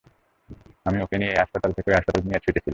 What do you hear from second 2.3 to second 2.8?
ছুটছিলাম।